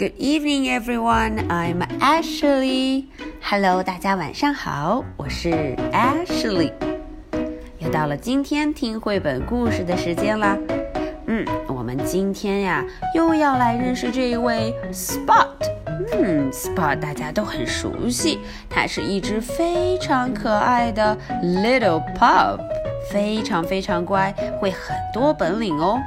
[0.00, 1.40] Good evening, everyone.
[1.50, 3.04] I'm Ashley.
[3.42, 6.72] Hello, 大家晚上好，我是 Ashley。
[7.78, 10.56] 又到了今天听绘本故事的时间啦。
[11.26, 12.82] 嗯，我们今天呀
[13.14, 15.48] 又要来认识这一位 Spot。
[16.18, 18.38] 嗯，Spot 大家都很熟悉，
[18.70, 21.14] 它是一只非常可爱的
[21.44, 22.58] little pup，
[23.12, 24.32] 非常非常乖，
[24.62, 26.00] 会很多本领哦。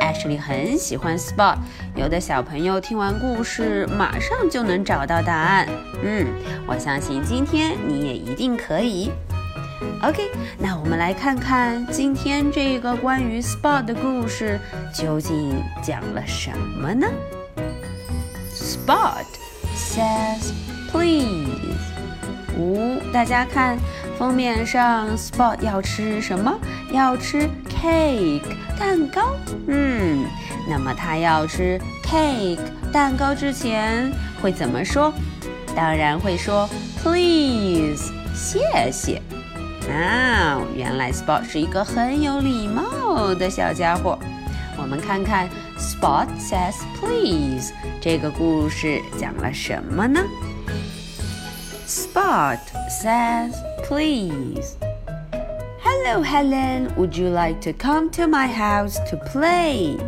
[0.00, 1.56] Ashley 很喜欢 Spot，
[1.94, 5.66] 有的小朋友听完故事马上就能找到答案。
[6.02, 6.26] 嗯，
[6.66, 9.10] 我相信今天你也一定可以。
[10.02, 14.58] OK，那我们来看看今天这个关于 Spot 的故事
[14.94, 17.06] 究竟讲了什么呢
[18.54, 19.24] ？Spot
[19.76, 20.52] says,
[20.90, 21.48] "Please!"
[22.58, 23.78] 哦，大家看
[24.18, 26.58] 封面上，Spot 要吃什么？
[26.90, 27.48] 要吃。
[27.82, 28.42] cake
[28.78, 29.34] 蛋糕，
[29.66, 30.26] 嗯，
[30.68, 32.58] 那么他要吃 cake
[32.92, 34.10] 蛋糕之前
[34.42, 35.10] 会怎么说？
[35.74, 36.68] 当然会说
[37.02, 39.20] please 谢谢
[39.88, 40.60] 啊！
[40.76, 44.18] 原来 spot 是一个很有礼貌的小家伙。
[44.76, 50.20] 我们看看 spot says please 这个故事讲了什么呢
[51.86, 52.58] ？spot
[53.02, 53.52] says
[53.86, 54.78] please。
[56.02, 56.88] Hello, Helen.
[56.96, 59.98] Would you like to come to my house to play?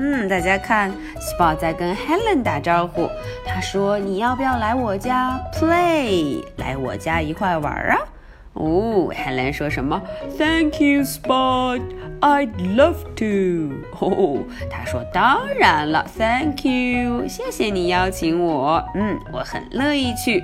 [0.00, 3.06] 嗯，大家看，Spot 在跟 Helen 打招呼。
[3.44, 6.42] 他说：“你要不要来我家 play？
[6.56, 7.98] 来我家一块玩啊？”
[8.54, 10.00] 哦，Helen 说什么
[10.38, 11.82] ？Thank you, Spot.
[12.20, 13.74] I'd love to.
[14.06, 14.38] 哦，
[14.70, 18.82] 他说当然了，Thank you，谢谢你邀请我。
[18.94, 20.42] 嗯，我很乐意去。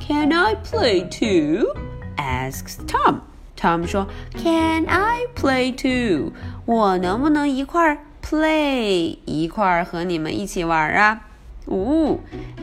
[0.00, 1.74] Can I play too?
[2.16, 3.16] asks Tom.
[3.58, 4.06] Tom 说
[4.40, 6.32] ：“Can I play too？
[6.64, 11.22] 我能不能一块儿 play，一块儿和你们一起玩啊？”
[11.66, 12.18] 哦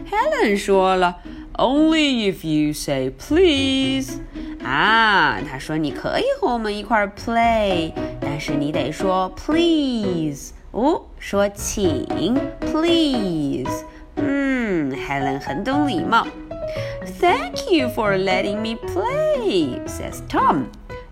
[0.10, 1.18] ，Helen 说了
[1.56, 4.20] ：“Only if you say please。”
[4.64, 10.52] 啊，他说你可以和我们一块儿 play，但是你得说 please。
[10.72, 12.06] 哦，说请
[12.62, 13.82] please。
[14.16, 16.26] 嗯，Helen 很懂礼貌。
[17.20, 20.64] Thank you for letting me play, says Tom.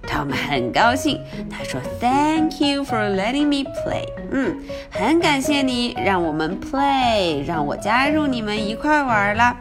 [0.08, 1.20] Tom 很高兴，
[1.50, 4.58] 他说：“Thank you for letting me play。”嗯，
[4.92, 9.56] 很感谢你让我们 play，让我加入你们一块玩了。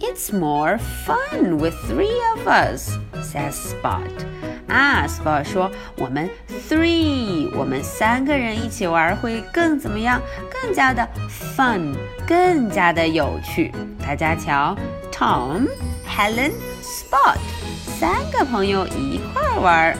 [0.00, 4.00] It's more fun with three of us，says Spot。
[4.68, 6.28] 啊，Spot 说我们
[6.68, 10.20] three，我们三个人一起玩会更怎么样？
[10.62, 11.06] 更加的
[11.56, 11.94] fun，
[12.26, 13.72] 更加的有趣。
[14.02, 14.74] 大家瞧
[15.12, 17.57] ，Tom，Helen，Spot。
[17.98, 19.96] 三个朋友一块玩。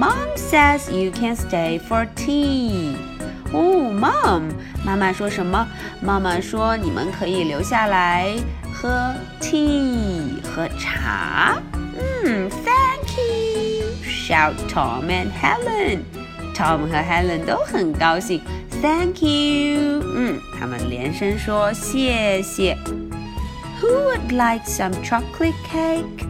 [0.00, 2.94] Mom says you can stay for tea.
[3.52, 4.44] 哦，Mom，
[4.84, 5.66] 妈妈说什么？
[6.00, 8.28] 妈妈说你们可以留下来
[8.72, 11.56] 喝 tea，喝茶。
[12.24, 13.88] 嗯，Thank you.
[14.08, 16.02] Shout Tom and Helen.
[16.54, 18.40] Tom 和 Helen 都很高兴。
[18.80, 20.00] Thank you.
[20.16, 22.76] 嗯，他们连声说谢谢。
[23.82, 26.29] Who would like some chocolate cake?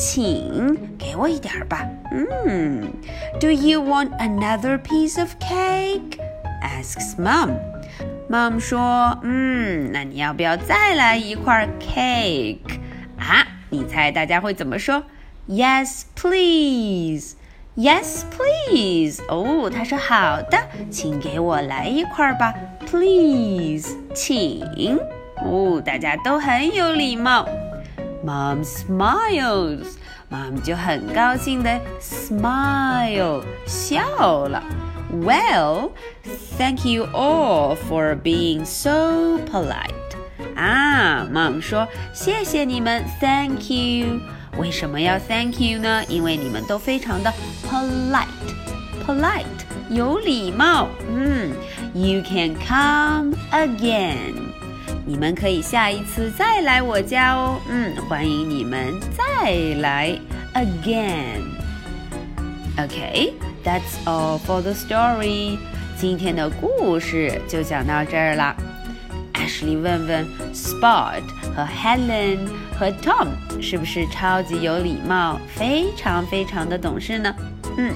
[0.00, 1.86] 请给我一点儿吧。
[2.10, 2.90] 嗯
[3.38, 6.18] ，Do you want another piece of cake?
[6.62, 7.58] asks mom.
[8.30, 12.78] Mom 说，嗯，那你要不要再来一块 cake
[13.18, 13.46] 啊？
[13.68, 15.04] 你猜大家会怎么说
[15.46, 17.32] ？Yes, please.
[17.76, 19.20] Yes, please.
[19.28, 20.56] 哦，他说好的，
[20.90, 22.54] 请给我来一块吧。
[22.90, 24.64] Please，请
[25.44, 27.44] 哦，大家都很有礼貌。
[28.24, 29.92] Mom smiles，
[30.28, 34.62] 妈妈就很高兴的 smile 笑了。
[35.12, 35.90] Well,
[36.58, 39.90] thank you all for being so polite.
[40.54, 44.20] 啊，梦说谢谢你们，Thank you。
[44.58, 46.04] 为什么要 Thank you 呢？
[46.08, 47.32] 因为你们都非常的
[47.70, 49.44] polite，polite
[49.88, 50.88] 有礼貌。
[51.08, 51.52] 嗯
[51.94, 54.49] ，You can come again。
[55.10, 60.16] 你们可以下一次再来我家哦，嗯，欢迎你们再来
[60.54, 61.40] again。
[62.78, 65.58] OK，that's all for the story。
[65.98, 68.54] 今天的故事就讲到这儿了。
[69.34, 70.24] Ashley，问问
[70.54, 71.20] Spot
[71.56, 72.38] 和 Helen
[72.78, 73.26] 和 Tom
[73.60, 77.34] 是不是超级有礼貌，非常非常的懂事呢？
[77.76, 77.92] 嗯，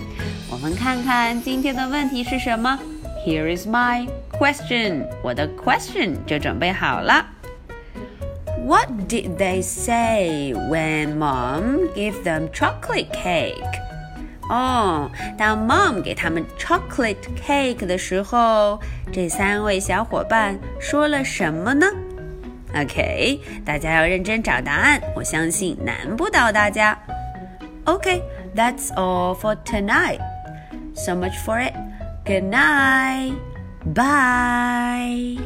[0.51, 2.77] 我们看看今天的问题是什么。
[3.25, 3.97] Here is my
[4.39, 5.07] question.
[5.23, 7.25] 我的 question 就准备好了。
[8.67, 13.65] What did they say when mom gave them chocolate cake?
[14.51, 17.17] 哦，当 mom 给他们 chocolate
[17.47, 18.79] cake 的时候，
[19.11, 21.87] 这三位小伙伴说了什么呢
[22.75, 26.99] ？OK，大家要认真找答案，我相信难不倒大家。
[27.87, 30.19] OK，that's all for tonight.
[30.95, 31.73] So much for it.
[32.25, 33.35] Good night.
[33.85, 35.37] Bye.